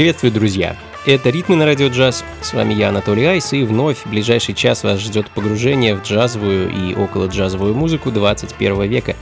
Приветствую, 0.00 0.32
друзья! 0.32 0.78
Это 1.04 1.28
«Ритмы 1.28 1.56
на 1.56 1.66
радио 1.66 1.88
джаз». 1.88 2.24
С 2.40 2.54
вами 2.54 2.72
я, 2.72 2.88
Анатолий 2.88 3.26
Айс, 3.26 3.52
и 3.52 3.64
вновь 3.64 3.98
в 3.98 4.06
ближайший 4.08 4.54
час 4.54 4.82
вас 4.82 4.98
ждет 4.98 5.28
погружение 5.28 5.94
в 5.94 6.02
джазовую 6.02 6.70
и 6.70 6.94
около 6.94 7.26
джазовую 7.26 7.74
музыку 7.74 8.10
21 8.10 8.80
века. 8.88 9.14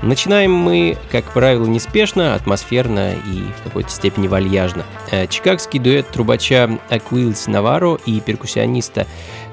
Начинаем 0.00 0.50
мы, 0.50 0.96
как 1.12 1.30
правило, 1.34 1.66
неспешно, 1.66 2.34
атмосферно 2.34 3.12
и 3.12 3.42
в 3.60 3.64
какой-то 3.64 3.90
степени 3.90 4.26
вальяжно. 4.26 4.86
Э, 5.10 5.26
чикагский 5.26 5.78
дуэт 5.78 6.08
трубача 6.08 6.70
Акуилс 6.88 7.46
Наваро 7.46 7.98
и 8.06 8.18
перкуссиониста 8.20 9.06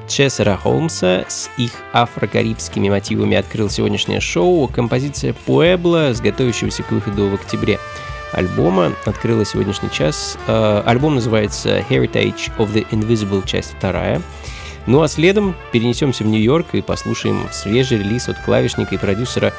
Чесера 0.08 0.56
Холмса 0.56 1.26
с 1.28 1.50
их 1.58 1.72
афро-карибскими 1.92 2.88
мотивами 2.88 3.36
открыл 3.36 3.70
сегодняшнее 3.70 4.22
шоу 4.22 4.70
композиция 4.70 5.34
«Пуэбло», 5.34 6.14
с 6.14 6.22
готовящегося 6.22 6.84
к 6.84 6.92
выходу 6.92 7.28
в 7.28 7.34
октябре 7.34 7.78
альбома 8.32 8.94
открыла 9.06 9.46
сегодняшний 9.46 9.92
час. 9.92 10.38
Э, 10.48 10.84
альбом 10.86 11.16
называется 11.16 11.80
Heritage 11.90 12.52
of 12.58 12.74
the 12.74 12.88
Invisible, 12.92 13.46
часть 13.46 13.74
вторая. 13.78 14.22
Ну 14.88 15.02
а 15.02 15.08
следом 15.08 15.56
перенесемся 15.72 16.24
в 16.24 16.28
Нью-Йорк 16.28 16.68
и 16.74 16.82
послушаем 16.82 17.48
свежий 17.52 18.00
релиз 18.00 18.30
от 18.30 18.40
клавишника 18.40 18.96
и 18.96 18.98
продюсера 18.98 19.54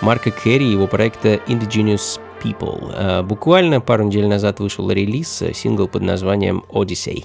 Марка 0.00 0.30
Керри 0.30 0.68
и 0.68 0.72
его 0.72 0.86
проекта 0.86 1.34
Indigenous 1.46 2.20
People. 2.42 2.92
Э, 2.94 3.22
буквально 3.22 3.80
пару 3.80 4.04
недель 4.04 4.26
назад 4.26 4.60
вышел 4.60 4.90
релиз, 4.90 5.42
э, 5.42 5.52
сингл 5.52 5.88
под 5.88 6.02
названием 6.02 6.64
Odyssey. 6.68 7.24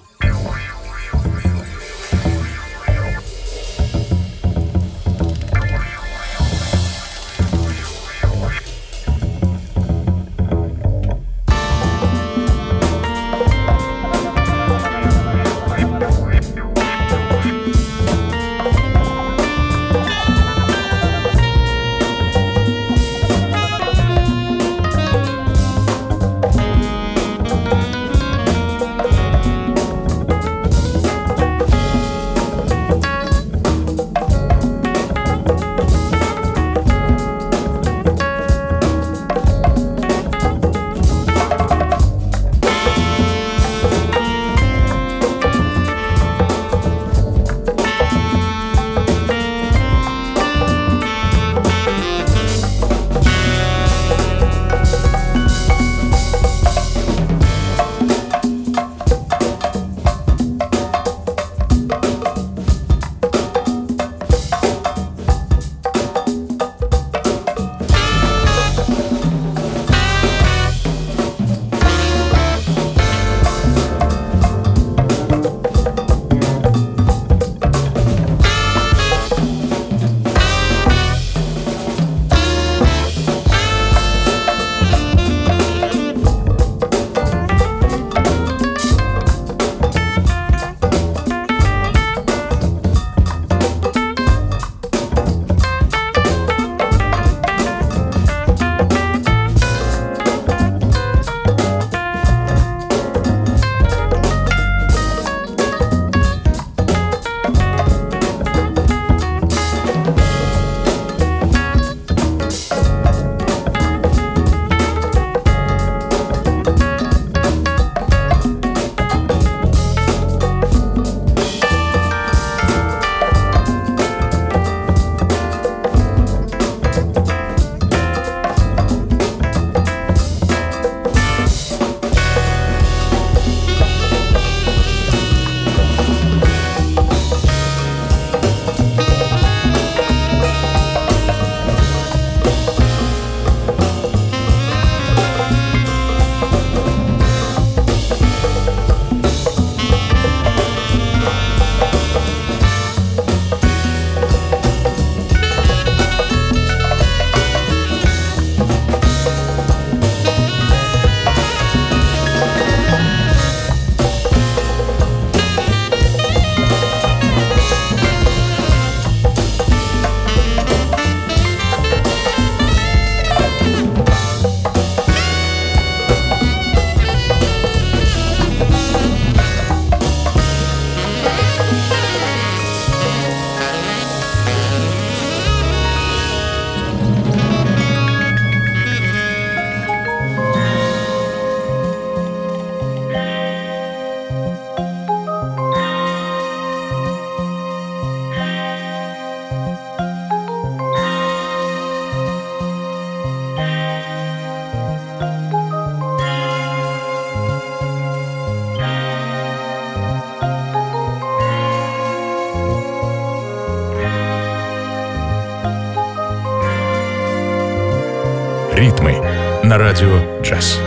На 219.73 219.79
радио 219.79 220.19
«Джаз». 220.43 220.79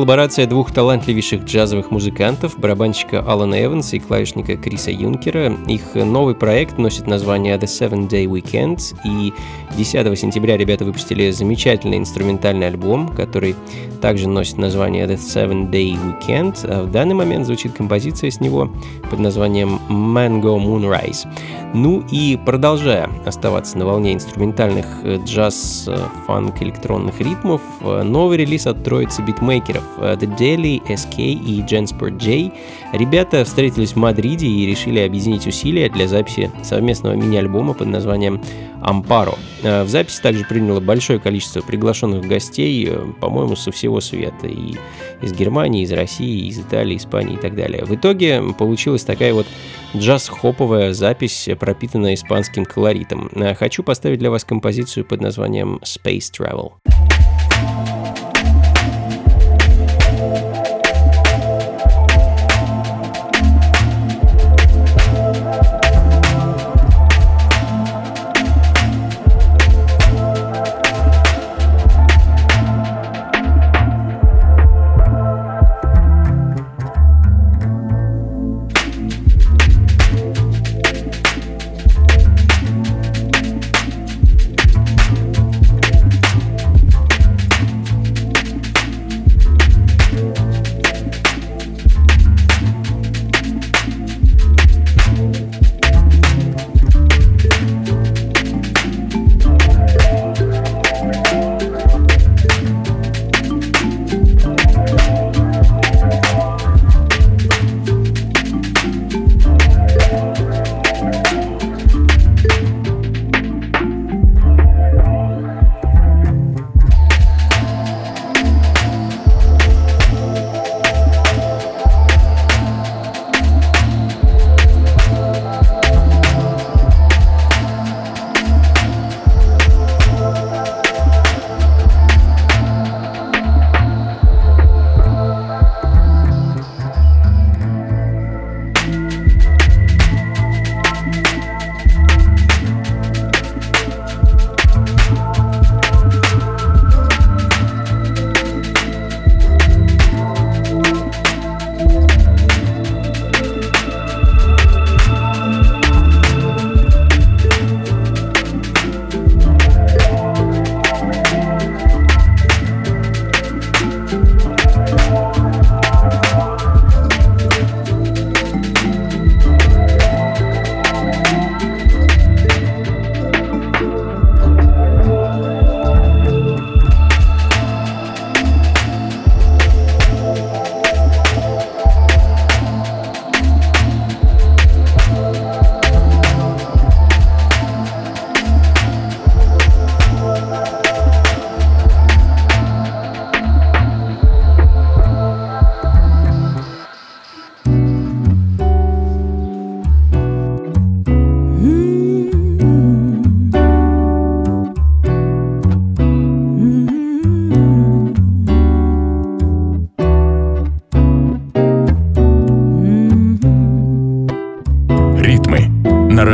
Коллаборация 0.00 0.46
двух 0.46 0.72
талантливейших 0.72 1.44
джазовых 1.44 1.90
музыкантов, 1.90 2.58
барабанщика 2.58 3.20
Алана 3.20 3.62
Эванса 3.62 3.96
и 3.96 3.98
клавишника 3.98 4.56
Криса 4.56 4.90
Юнкера. 4.90 5.54
Их 5.68 5.94
новый 5.94 6.34
проект 6.34 6.78
носит 6.78 7.06
название 7.06 7.58
The 7.58 7.64
Seven 7.64 8.08
Day 8.08 8.24
Weekend, 8.24 8.78
и 9.04 9.34
10 9.76 10.18
сентября 10.18 10.56
ребята 10.56 10.84
выпустили 10.84 11.30
замечательный 11.30 11.98
инструментальный 11.98 12.66
альбом, 12.66 13.08
который 13.08 13.54
также 14.00 14.28
носит 14.28 14.58
название 14.58 15.06
The 15.06 15.16
Seven 15.16 15.70
Day 15.70 15.92
Weekend. 15.94 16.66
А 16.68 16.82
в 16.84 16.90
данный 16.90 17.14
момент 17.14 17.46
звучит 17.46 17.72
композиция 17.72 18.30
с 18.30 18.40
него 18.40 18.70
под 19.10 19.20
названием 19.20 19.80
Mango 19.88 20.58
Moonrise. 20.58 21.26
Ну 21.74 22.04
и 22.10 22.38
продолжая 22.44 23.08
оставаться 23.24 23.78
на 23.78 23.86
волне 23.86 24.14
инструментальных 24.14 24.86
э, 25.04 25.18
джаз, 25.24 25.84
э, 25.86 25.96
фанк, 26.26 26.60
электронных 26.62 27.20
ритмов, 27.20 27.60
э, 27.80 28.02
новый 28.02 28.38
релиз 28.38 28.66
от 28.66 28.82
троицы 28.82 29.22
битмейкеров 29.22 29.84
The 29.98 30.36
Daily, 30.36 30.82
SK 30.88 31.16
и 31.18 31.62
Gensport 31.62 32.18
J. 32.18 32.52
Ребята 32.92 33.44
встретились 33.44 33.92
в 33.92 33.96
Мадриде 33.96 34.48
и 34.48 34.66
решили 34.66 34.98
объединить 34.98 35.46
усилия 35.46 35.88
для 35.88 36.08
записи 36.08 36.50
совместного 36.64 37.14
мини-альбома 37.14 37.72
под 37.72 37.86
названием 37.86 38.42
Ампаро. 38.82 39.38
В 39.62 39.86
записи 39.86 40.20
также 40.20 40.44
приняло 40.44 40.80
большое 40.80 41.20
количество 41.20 41.60
приглашенных 41.60 42.26
гостей, 42.26 42.90
по-моему, 43.20 43.54
со 43.54 43.70
всего 43.70 44.00
света, 44.00 44.48
и 44.48 44.74
из 45.22 45.32
Германии, 45.32 45.84
из 45.84 45.92
России, 45.92 46.48
из 46.48 46.58
Италии, 46.58 46.96
Испании 46.96 47.34
и 47.34 47.38
так 47.38 47.54
далее. 47.54 47.84
В 47.84 47.94
итоге 47.94 48.42
получилась 48.58 49.04
такая 49.04 49.34
вот 49.34 49.46
джаз-хоповая 49.94 50.92
запись, 50.92 51.48
пропитанная 51.60 52.14
испанским 52.14 52.64
колоритом. 52.64 53.30
Хочу 53.58 53.84
поставить 53.84 54.18
для 54.18 54.30
вас 54.30 54.44
композицию 54.44 55.04
под 55.04 55.20
названием 55.20 55.80
Space 55.84 56.30
Travel. 56.36 56.72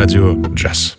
Radio 0.06 0.36
Jazz. 0.54 0.95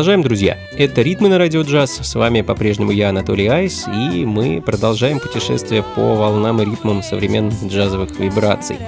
Продолжаем, 0.00 0.22
друзья. 0.22 0.56
Это 0.78 1.02
«Ритмы 1.02 1.28
на 1.28 1.36
радио 1.36 1.60
джаз». 1.60 1.98
С 2.00 2.14
вами 2.14 2.40
по-прежнему 2.40 2.90
я, 2.90 3.10
Анатолий 3.10 3.48
Айс, 3.48 3.86
и 3.86 4.24
мы 4.24 4.62
продолжаем 4.62 5.20
путешествие 5.20 5.82
по 5.82 6.14
волнам 6.14 6.62
и 6.62 6.64
ритмам 6.64 7.02
современных 7.02 7.62
джазовых 7.64 8.18
вибраций. 8.18 8.78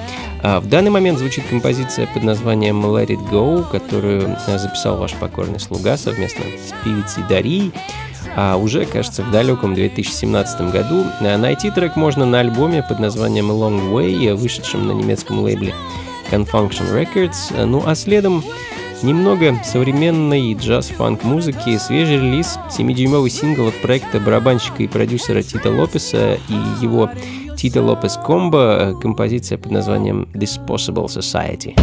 А 0.43 0.59
в 0.59 0.71
данный 0.71 0.91
момент 0.91 1.19
звучит 1.19 1.45
композиция 1.51 2.07
под 2.07 2.23
названием 2.23 2.83
«Let 2.87 3.09
It 3.09 3.29
Go», 3.31 3.63
которую 3.71 4.39
записал 4.47 4.97
ваш 4.97 5.13
покорный 5.13 5.61
слуга 5.61 5.99
совместно 5.99 6.47
с 6.47 6.73
певицей 6.83 7.25
Дарией. 7.29 7.73
А 8.35 8.57
уже, 8.57 8.87
кажется, 8.87 9.23
в 9.23 9.31
далеком 9.31 9.75
2017 9.75 10.71
году 10.71 11.05
найти 11.21 11.71
трек 11.71 11.95
можно 11.95 12.25
на 12.25 12.41
альбоме 12.41 12.83
под 12.83 13.01
названием 13.01 13.51
Long 13.51 13.93
Way, 13.93 14.33
вышедшем 14.33 14.87
на 14.87 14.93
немецком 14.93 15.41
лейбле 15.41 15.75
Confunction 16.31 16.91
Records. 16.91 17.67
Ну 17.67 17.83
а 17.85 17.95
следом 17.95 18.43
Немного 19.03 19.59
современной 19.65 20.55
джаз-фанк 20.55 21.25
музыки, 21.25 21.77
свежий 21.79 22.19
релиз 22.19 22.57
7-дюймовый 22.71 23.31
сингл 23.31 23.67
от 23.67 23.83
проекта 23.83 24.21
барабанщика 24.21 24.85
и 24.85 24.87
продюсера 24.87 25.43
Тита 25.43 25.71
Лопеса 25.71 26.35
и 26.35 26.53
его 26.81 27.11
Тита 27.57 27.83
Лопес 27.83 28.17
Комбо, 28.25 28.97
композиция 29.03 29.59
под 29.59 29.73
названием 29.73 30.29
Disposable 30.35 31.07
Society. 31.07 31.75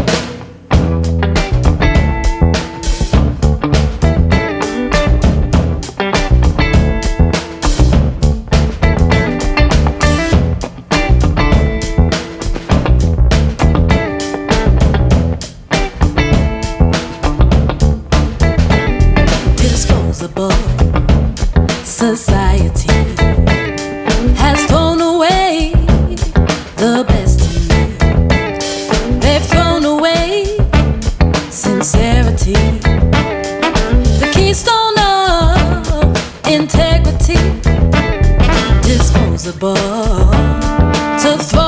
to 39.57 41.43
throw. 41.43 41.58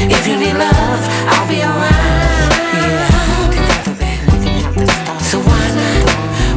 If 0.00 0.28
you 0.28 0.36
need 0.38 0.54
love, 0.54 1.02
I'll 1.26 1.48
be 1.48 1.60
around. 1.60 2.54
Yeah. 2.78 3.10
So 5.18 5.40
why 5.40 5.64
not? 5.74 6.06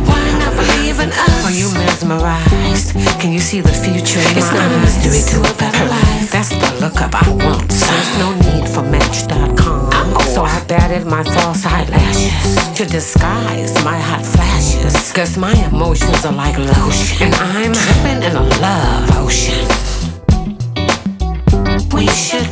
Why 0.06 0.22
not 0.38 0.54
believe 0.56 1.00
in 1.00 1.10
us? 1.10 1.46
Are 1.46 1.52
you 1.52 1.74
mesmerized? 1.74 2.94
Can 3.20 3.34
you 3.34 3.40
see 3.40 3.62
the 3.62 3.74
future? 3.74 4.20
In 4.30 4.38
it's 4.38 4.52
not 4.54 4.72
a 4.72 4.80
mystery 4.82 5.22
to 5.34 5.40
a 5.42 5.54
better 5.58 5.86
life. 5.90 6.30
That's 6.32 6.50
the 6.50 6.70
lookup 6.80 7.16
I 7.16 7.28
want. 7.34 7.68
There's 7.68 8.18
no 8.20 8.30
need 8.46 8.70
for 8.70 8.84
Match.com. 8.84 9.90
So 10.34 10.44
I 10.44 10.64
batted 10.68 11.08
my 11.08 11.24
false 11.24 11.66
eyelashes 11.66 12.76
to 12.78 12.86
disguise 12.86 13.74
my 13.84 13.98
hot 13.98 14.24
flashes. 14.24 15.12
Cause 15.14 15.36
my 15.38 15.54
emotions 15.66 16.26
are 16.26 16.34
like 16.34 16.58
lotion. 16.60 17.26
And 17.26 17.34
I'm 17.36 17.74
dripping 17.74 18.22
in 18.22 18.36
a 18.36 18.44
love 18.62 19.10
ocean. 19.18 19.66
We 21.94 22.08
should 22.08 22.48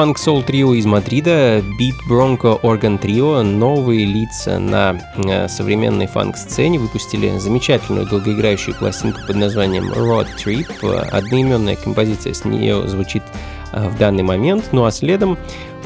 Фанк 0.00 0.16
Soul 0.16 0.42
Трио 0.42 0.72
из 0.72 0.86
Мадрида, 0.86 1.58
Beat 1.58 1.96
Bronco 2.08 2.58
Organ 2.62 2.98
Trio, 2.98 3.42
новые 3.42 4.06
лица 4.06 4.58
на 4.58 4.98
э, 5.16 5.46
современной 5.46 6.06
фанк-сцене, 6.06 6.78
выпустили 6.78 7.36
замечательную 7.36 8.06
долгоиграющую 8.06 8.74
пластинку 8.74 9.20
под 9.26 9.36
названием 9.36 9.92
Road 9.92 10.28
Trip. 10.42 10.66
Одноименная 11.10 11.76
композиция 11.76 12.32
с 12.32 12.46
нее 12.46 12.88
звучит 12.88 13.22
э, 13.72 13.90
в 13.90 13.98
данный 13.98 14.22
момент, 14.22 14.70
ну 14.72 14.86
а 14.86 14.90
следом 14.90 15.36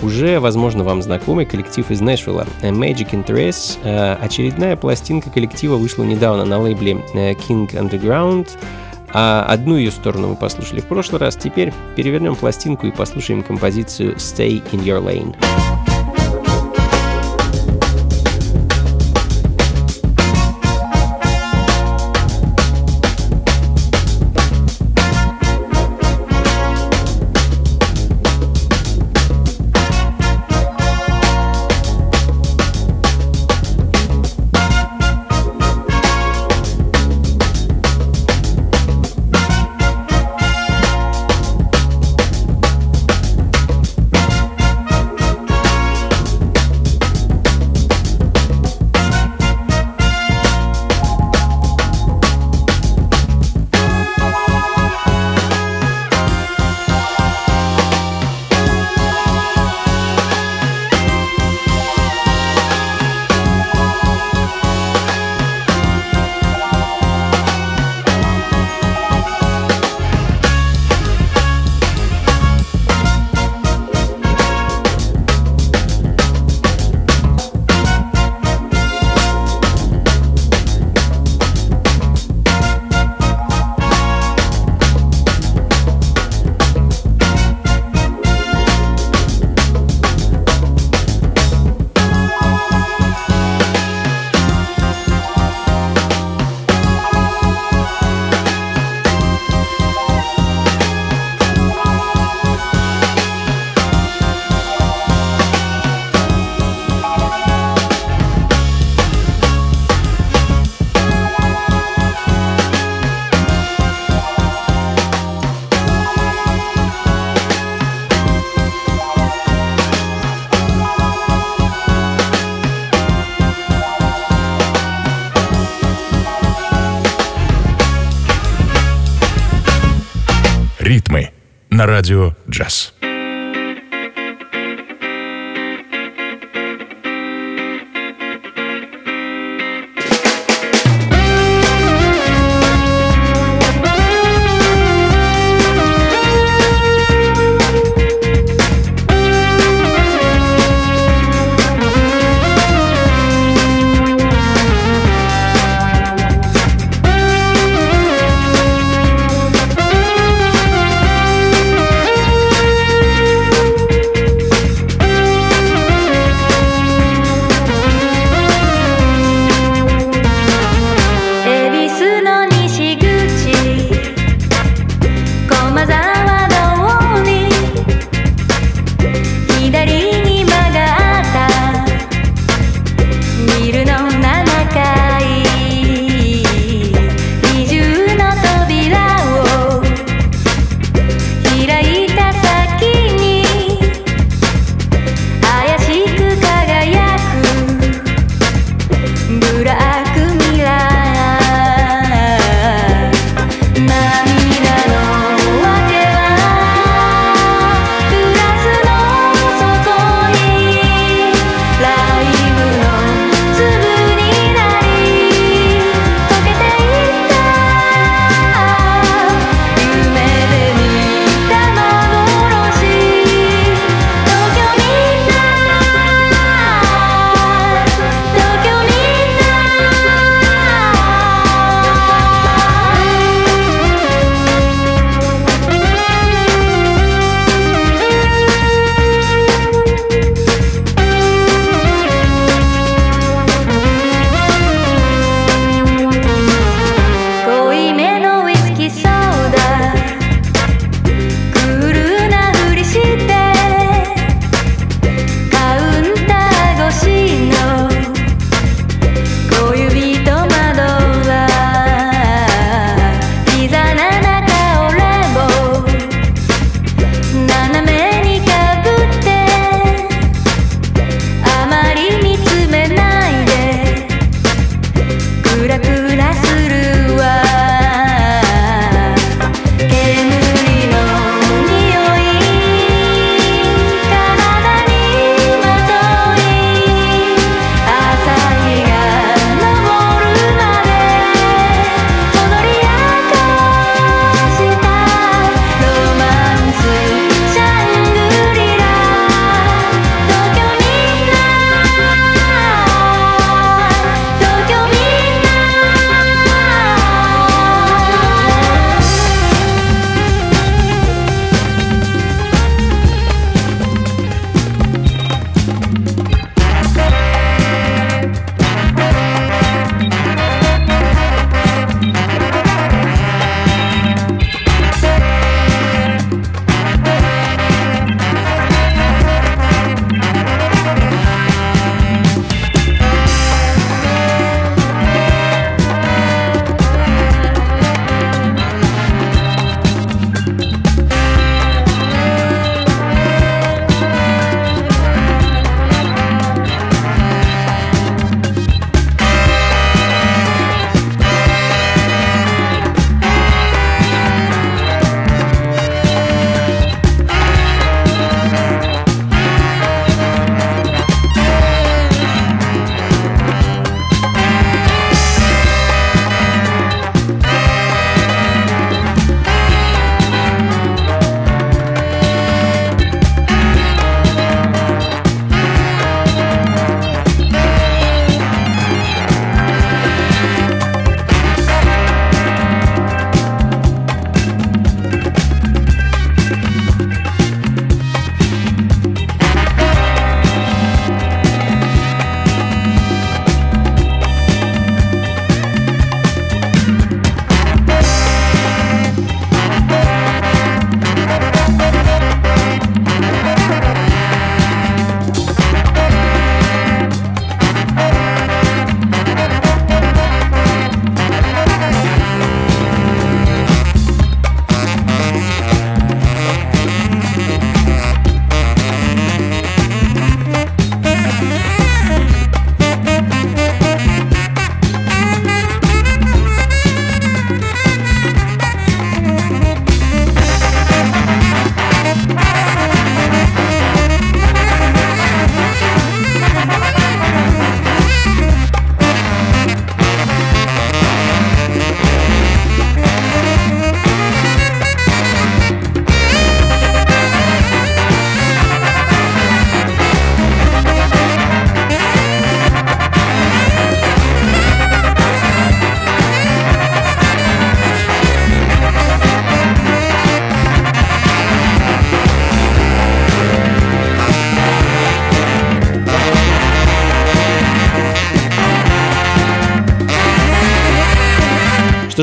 уже, 0.00 0.38
возможно, 0.38 0.84
вам 0.84 1.02
знакомый 1.02 1.44
коллектив 1.44 1.90
из 1.90 2.00
Нэшвилла 2.00 2.46
Magic 2.62 3.10
Interest. 3.10 3.78
Э, 3.82 4.14
очередная 4.14 4.76
пластинка 4.76 5.28
коллектива 5.28 5.74
вышла 5.74 6.04
недавно 6.04 6.44
на 6.44 6.60
лейбле 6.60 6.92
King 7.12 7.68
Underground. 7.72 8.46
А 9.14 9.46
одну 9.48 9.76
ее 9.76 9.92
сторону 9.92 10.30
мы 10.30 10.36
послушали 10.36 10.80
в 10.80 10.86
прошлый 10.86 11.20
раз. 11.20 11.36
Теперь 11.36 11.72
перевернем 11.96 12.34
пластинку 12.34 12.86
и 12.86 12.90
послушаем 12.90 13.42
композицию 13.42 14.16
Stay 14.16 14.62
in 14.72 14.84
Your 14.84 15.02
Lane. 15.02 15.34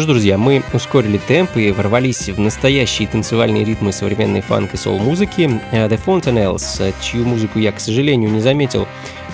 Ж, 0.01 0.05
друзья, 0.07 0.35
мы 0.35 0.63
ускорили 0.73 1.19
темп 1.19 1.57
и 1.57 1.71
ворвались 1.71 2.27
в 2.27 2.39
настоящие 2.39 3.07
танцевальные 3.07 3.63
ритмы 3.63 3.91
современной 3.91 4.41
фанк 4.41 4.73
и 4.73 4.77
соул-музыки. 4.77 5.61
Э, 5.71 5.87
The 5.87 5.99
Fontanelles, 6.03 6.63
э, 6.79 6.91
чью 7.03 7.23
музыку 7.23 7.59
я, 7.59 7.71
к 7.71 7.79
сожалению, 7.79 8.31
не 8.31 8.41
заметил 8.41 8.87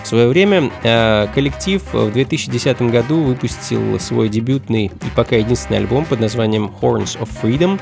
в 0.03 0.07
свое 0.07 0.27
время, 0.27 0.69
э, 0.83 1.27
коллектив 1.33 1.81
в 1.93 2.11
2010 2.11 2.91
году 2.91 3.21
выпустил 3.21 3.97
свой 3.99 4.27
дебютный 4.27 4.87
и 4.87 5.09
пока 5.15 5.37
единственный 5.37 5.77
альбом 5.77 6.03
под 6.03 6.19
названием 6.19 6.69
Horns 6.81 7.17
of 7.17 7.29
Freedom. 7.41 7.79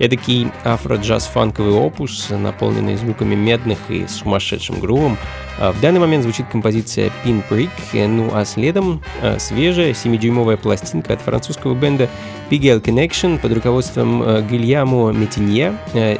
Эдакий 0.00 0.48
афро-джаз-фанковый 0.64 1.74
опус, 1.74 2.30
наполненный 2.30 2.96
звуками 2.96 3.34
медных 3.34 3.78
и 3.90 4.06
сумасшедшим 4.08 4.80
грувом. 4.80 5.18
А 5.58 5.72
в 5.72 5.80
данный 5.82 6.00
момент 6.00 6.22
звучит 6.22 6.46
композиция 6.50 7.12
Pinprick, 7.22 7.70
ну 8.06 8.30
а 8.32 8.46
следом 8.46 9.02
э, 9.20 9.38
свежая 9.38 9.92
7-дюймовая 9.92 10.56
пластинка 10.56 11.12
от 11.12 11.20
французского 11.20 11.74
бенда 11.74 12.08
Pigel 12.48 12.82
Connection 12.82 13.38
под 13.38 13.52
руководством 13.52 14.22
э, 14.22 14.42
Гильямо 14.50 15.12
Метинье, 15.12 15.74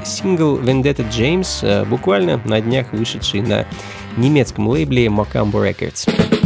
сингл 0.04 0.58
Vendetta 0.58 1.08
James, 1.10 1.86
буквально 1.86 2.38
на 2.44 2.60
днях 2.60 2.92
вышедший 2.92 3.40
на 3.40 3.66
немецком 4.18 4.68
лейбле 4.68 5.06
Mocambo 5.06 5.52
Records. 5.52 6.39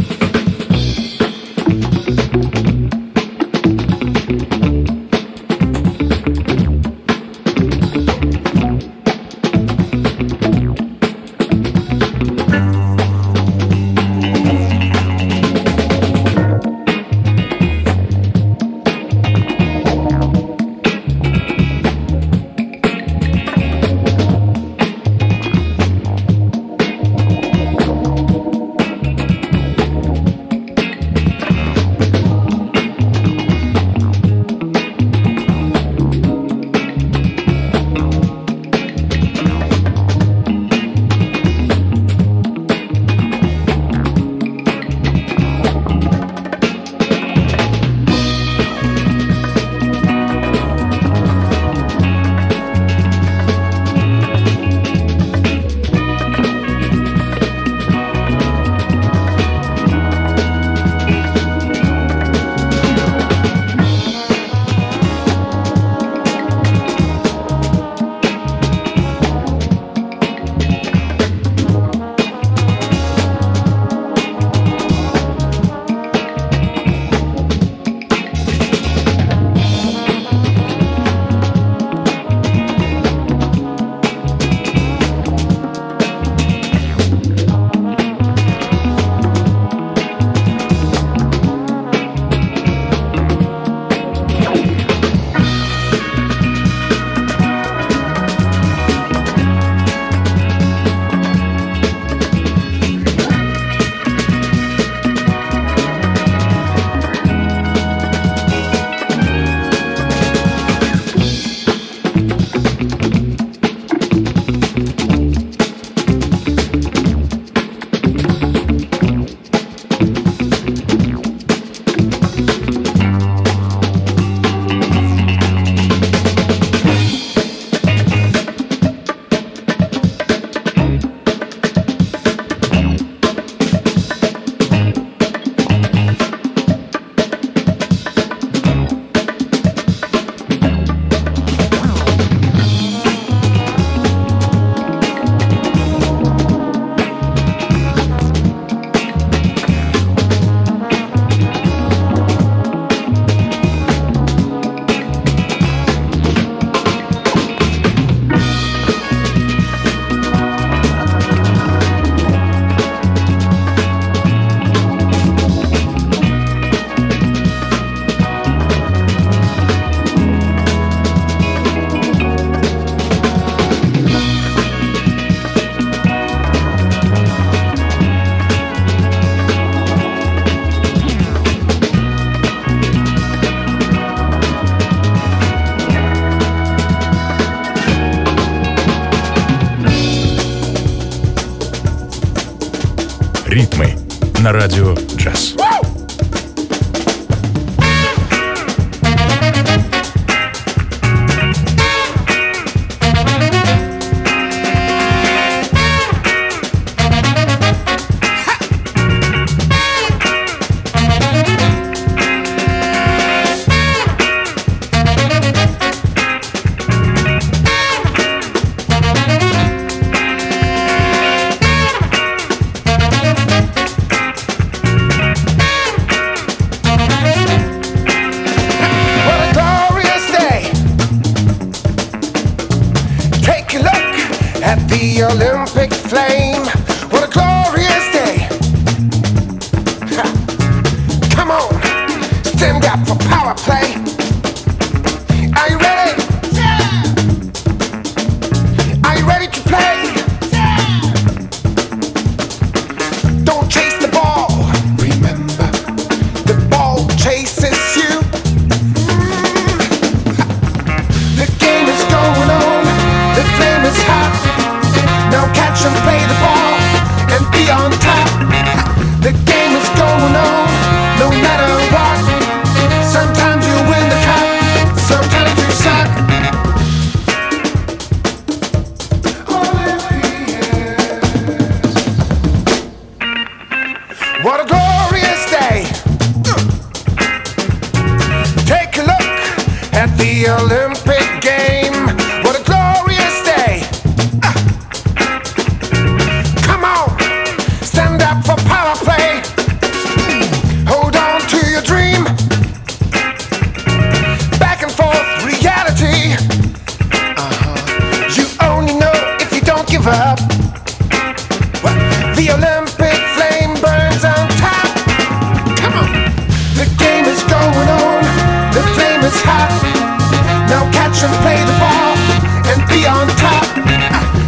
be 322.95 323.05
on 323.05 323.27
top. 323.35 323.67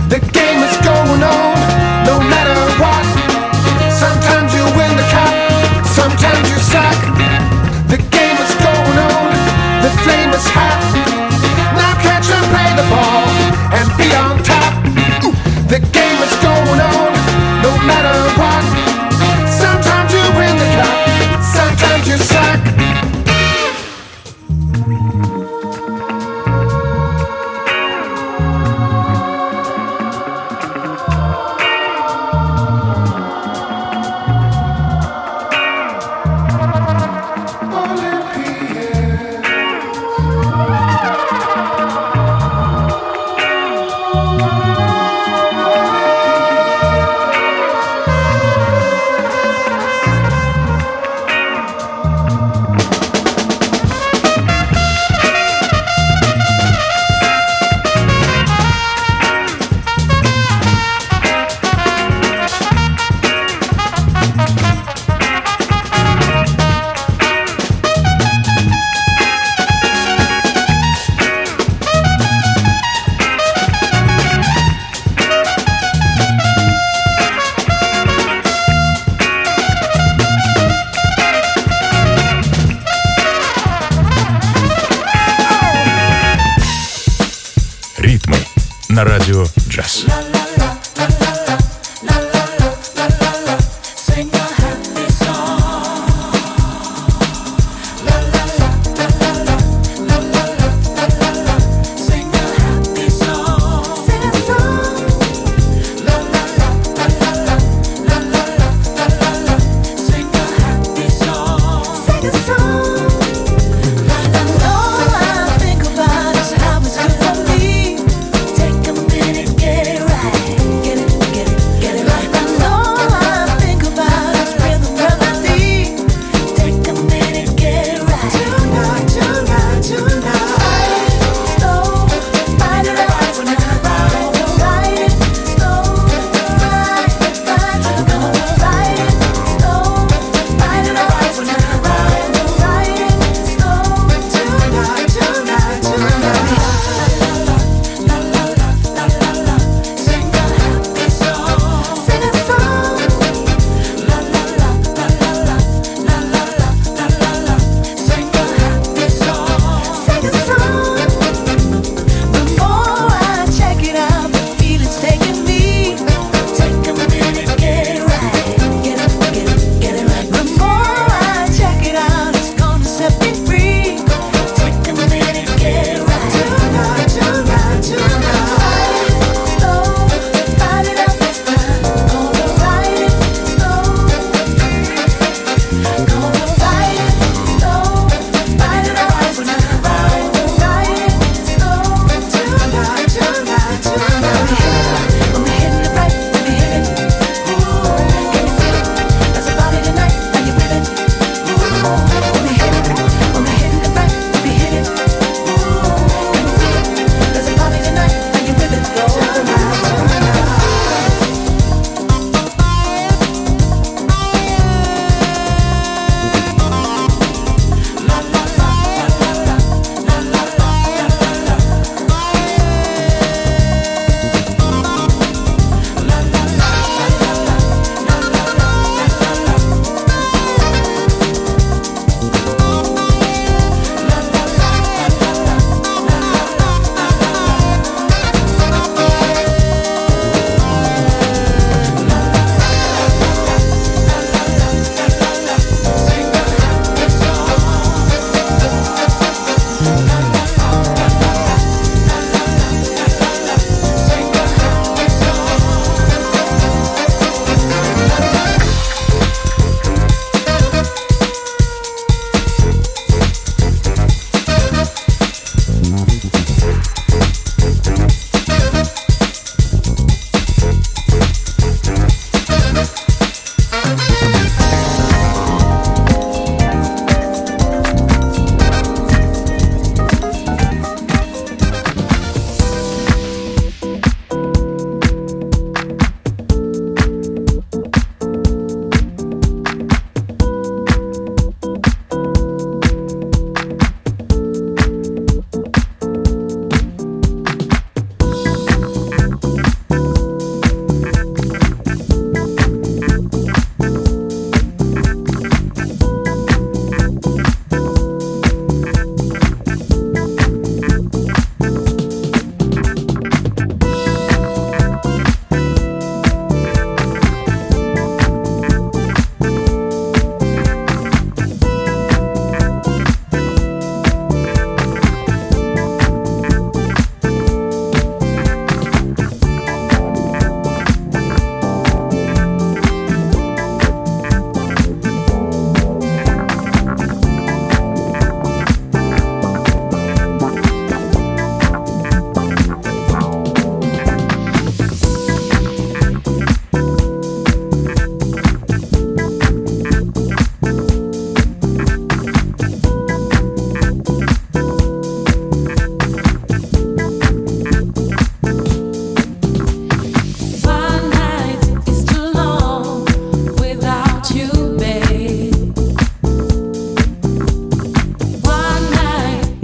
The 0.08 0.20
game 0.32 0.62
is 0.64 0.76
going 0.80 1.22
on, 1.22 1.56
no 2.08 2.16
matter 2.32 2.56
what. 2.80 3.04
Sometimes 3.92 4.56
you 4.56 4.64
win 4.80 4.92
the 4.96 5.08
cup, 5.12 5.36
sometimes 6.00 6.46
you 6.52 6.60
suck. 6.72 6.98
The 7.92 8.00
game 8.16 8.38
is 8.46 8.54
going 8.64 8.98
on, 9.12 9.28
the 9.84 9.92
flame 10.04 10.32
is 10.40 10.48
hot. 10.56 10.80
Now 11.76 11.94
catch 12.06 12.30
and 12.32 12.48
play 12.54 12.72
the 12.80 12.88
ball 12.94 13.28
and 13.78 13.88
be 14.00 14.08
on 14.24 14.36
top. 14.54 14.74
The 15.74 15.80
game 15.98 16.20
is 16.28 16.36
going 16.48 16.80
on, 16.96 17.12
no 17.66 17.72
matter 17.90 18.17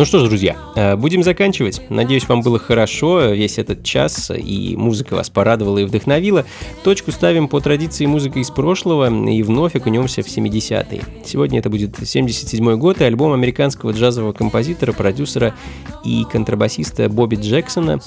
Ну 0.03 0.07
что 0.07 0.19
ж, 0.19 0.27
друзья, 0.27 0.57
будем 0.76 1.24
заканчивать. 1.24 1.82
Надеюсь, 1.89 2.28
вам 2.28 2.41
было 2.41 2.59
хорошо 2.59 3.32
весь 3.32 3.57
этот 3.57 3.84
час, 3.84 4.32
и 4.36 4.76
музыка 4.78 5.15
вас 5.15 5.30
порадовала 5.30 5.80
и 5.80 5.86
вдохновила. 5.86 6.45
Точку 6.84 7.11
ставим 7.11 7.47
по 7.47 7.59
традиции 7.59 8.05
музыка 8.05 8.39
из 8.39 8.49
прошлого 8.49 9.09
и 9.30 9.43
вновь 9.43 9.76
окунемся 9.76 10.24
в 10.24 10.28
70-е. 10.28 11.01
Сегодня 11.26 11.59
это 11.59 11.69
будет 11.69 11.95
77 12.03 12.76
год 12.78 13.01
и 13.01 13.03
альбом 13.03 13.34
американского 13.34 13.91
джазового 13.91 14.34
композитора, 14.34 14.93
продюсера 14.93 15.53
и 16.03 16.26
контрабасиста 16.32 17.09
Бобби 17.09 17.36
Джексона. 17.36 17.99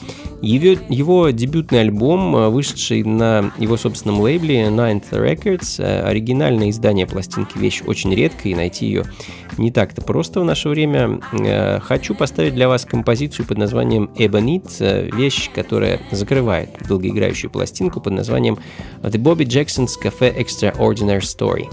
Его, 0.43 0.81
его 0.89 1.31
дебютный 1.31 1.81
альбом, 1.81 2.37
э, 2.37 2.49
вышедший 2.49 3.03
на 3.03 3.53
его 3.59 3.77
собственном 3.77 4.21
лейбле 4.21 4.65
Ninth 4.67 5.11
Records, 5.11 5.83
э, 5.83 6.03
оригинальное 6.03 6.71
издание 6.71 7.07
пластинки 7.07 7.59
вещь 7.59 7.83
очень 7.87 8.15
редкая, 8.15 8.53
и 8.53 8.57
найти 8.57 8.87
ее 8.87 9.05
не 9.59 9.71
так-то 9.71 10.03
просто 10.03 10.41
в 10.41 10.45
наше 10.45 10.69
время. 10.69 11.21
Э, 11.33 11.81
хочу 11.81 12.15
поставить 12.15 12.55
для 12.57 12.69
вас 12.69 12.87
композицию 12.87 13.47
под 13.47 13.59
названием 13.59 14.11
Ebonite, 14.17 15.15
вещь, 15.15 15.51
которая 15.55 16.01
закрывает 16.11 16.71
долгоиграющую 16.89 17.51
пластинку 17.51 18.01
под 18.01 18.15
названием 18.15 18.59
The 19.03 19.23
Bobby 19.23 19.45
Jackson's 19.45 19.91
Cafe 20.03 20.35
Extraordinary 20.35 21.21
Story. 21.21 21.69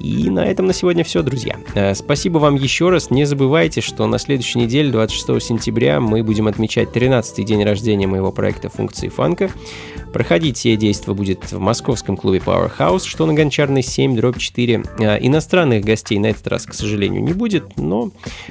И 0.00 0.30
на 0.30 0.46
этом 0.46 0.66
на 0.66 0.72
сегодня 0.72 1.04
все, 1.04 1.22
друзья. 1.22 1.56
Э, 1.74 1.94
спасибо 1.94 2.38
вам 2.38 2.54
еще 2.54 2.90
раз. 2.90 3.10
Не 3.10 3.24
забывайте, 3.24 3.80
что 3.80 4.06
на 4.06 4.18
следующей 4.18 4.60
неделе, 4.60 4.90
26 4.90 5.42
сентября, 5.42 6.00
мы 6.00 6.22
будем 6.22 6.46
отмечать 6.46 6.88
13-й 6.90 7.44
день 7.44 7.64
рождения 7.64 8.06
моего 8.06 8.32
проекта 8.32 8.68
«Функции 8.68 9.08
фанка». 9.08 9.50
Проходить 10.12 10.56
все 10.56 10.76
действия 10.76 11.12
будет 11.12 11.52
в 11.52 11.58
московском 11.58 12.16
клубе 12.16 12.38
Powerhouse, 12.38 13.06
что 13.06 13.26
на 13.26 13.34
Гончарной 13.34 13.82
7, 13.82 14.16
дробь 14.16 14.38
4. 14.38 14.84
Э, 14.98 15.18
иностранных 15.20 15.84
гостей 15.84 16.18
на 16.18 16.26
этот 16.26 16.46
раз, 16.46 16.66
к 16.66 16.74
сожалению, 16.74 17.22
не 17.22 17.32
будет, 17.32 17.76
но 17.76 18.10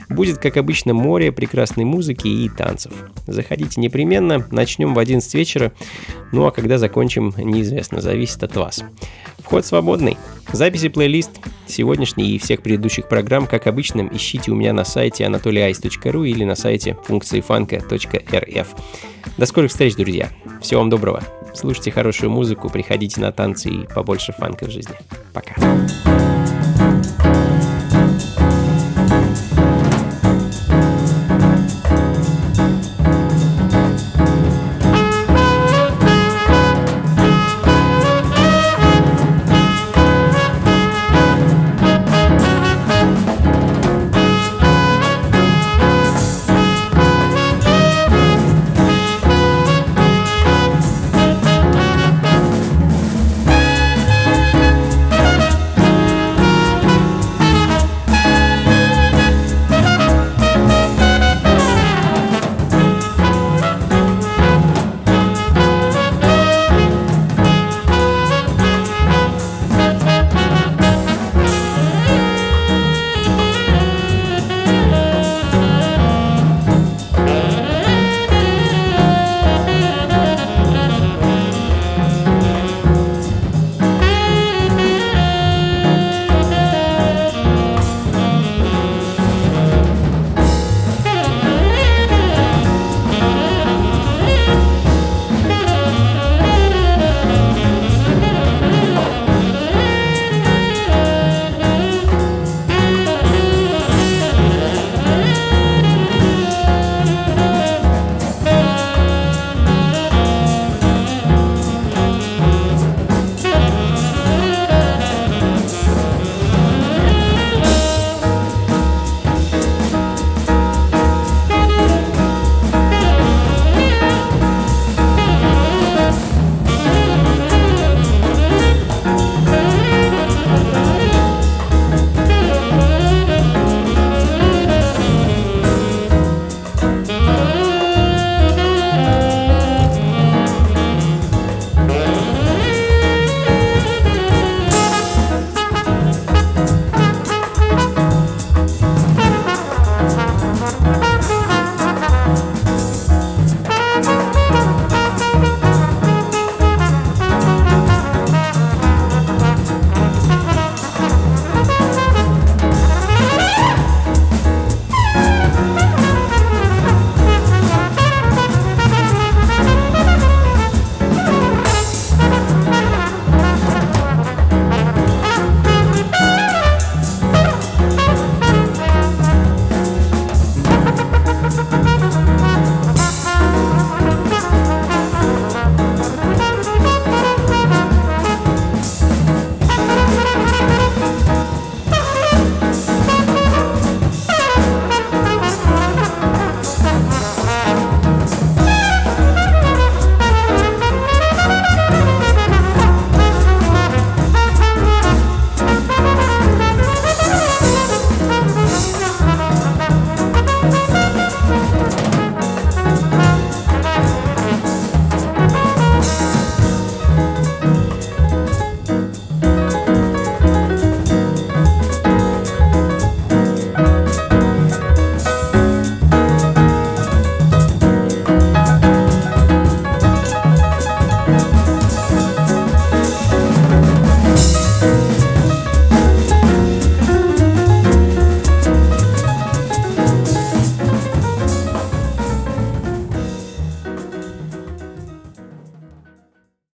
будет, 0.09 0.37
как 0.37 0.57
обычно, 0.57 0.93
море 0.93 1.31
прекрасной 1.31 1.85
музыки 1.85 2.27
и 2.27 2.49
танцев. 2.49 2.91
Заходите 3.25 3.81
непременно, 3.81 4.45
начнем 4.51 4.93
в 4.93 4.99
11 4.99 5.33
вечера, 5.33 5.71
ну 6.31 6.45
а 6.45 6.51
когда 6.51 6.77
закончим, 6.77 7.33
неизвестно, 7.37 8.01
зависит 8.01 8.43
от 8.43 8.55
вас. 8.55 8.83
Вход 9.47 9.65
свободный. 9.65 10.17
Записи 10.51 10.89
плейлист 10.89 11.39
сегодняшний 11.67 12.31
и 12.31 12.37
всех 12.37 12.61
предыдущих 12.61 13.07
программ, 13.07 13.47
как 13.47 13.65
обычно, 13.67 14.09
ищите 14.11 14.51
у 14.51 14.55
меня 14.55 14.73
на 14.73 14.83
сайте 14.83 15.23
anatolyice.ru 15.23 16.27
или 16.27 16.43
на 16.43 16.55
сайте 16.55 16.97
функциифанка.рф. 17.05 18.67
До 19.37 19.45
скорых 19.45 19.71
встреч, 19.71 19.95
друзья. 19.95 20.31
Всего 20.61 20.81
вам 20.81 20.89
доброго. 20.89 21.23
Слушайте 21.53 21.91
хорошую 21.91 22.29
музыку, 22.29 22.69
приходите 22.69 23.21
на 23.21 23.31
танцы 23.31 23.69
и 23.69 23.87
побольше 23.87 24.33
фанка 24.33 24.65
в 24.65 24.69
жизни. 24.69 24.95
Пока. 25.31 25.55